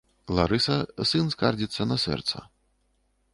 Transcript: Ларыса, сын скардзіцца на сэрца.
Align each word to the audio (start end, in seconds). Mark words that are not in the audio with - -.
Ларыса, 0.37 0.77
сын 1.09 1.27
скардзіцца 1.35 1.87
на 1.91 1.99
сэрца. 2.05 2.37